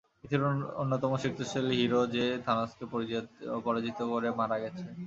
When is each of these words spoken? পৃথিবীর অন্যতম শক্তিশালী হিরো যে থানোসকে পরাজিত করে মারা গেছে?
পৃথিবীর 0.19 0.43
অন্যতম 0.81 1.11
শক্তিশালী 1.23 1.73
হিরো 1.79 2.01
যে 2.15 2.25
থানোসকে 2.45 2.85
পরাজিত 3.65 3.99
করে 4.11 4.27
মারা 4.39 4.57
গেছে? 4.63 4.83